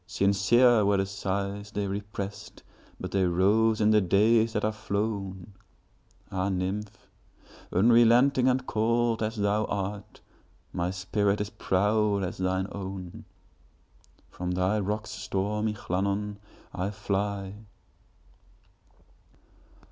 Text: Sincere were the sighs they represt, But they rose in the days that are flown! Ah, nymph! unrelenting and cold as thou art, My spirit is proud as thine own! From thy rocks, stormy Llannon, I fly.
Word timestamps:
Sincere 0.07 0.83
were 0.83 0.97
the 0.97 1.05
sighs 1.05 1.69
they 1.69 1.85
represt, 1.85 2.63
But 2.99 3.11
they 3.11 3.23
rose 3.23 3.79
in 3.79 3.91
the 3.91 4.01
days 4.01 4.53
that 4.53 4.65
are 4.65 4.71
flown! 4.71 5.53
Ah, 6.31 6.49
nymph! 6.49 7.07
unrelenting 7.71 8.47
and 8.47 8.65
cold 8.65 9.21
as 9.21 9.35
thou 9.35 9.65
art, 9.65 10.19
My 10.73 10.89
spirit 10.89 11.39
is 11.39 11.51
proud 11.51 12.23
as 12.23 12.39
thine 12.39 12.65
own! 12.71 13.25
From 14.31 14.49
thy 14.53 14.79
rocks, 14.79 15.11
stormy 15.11 15.75
Llannon, 15.75 16.37
I 16.73 16.89
fly. 16.89 17.53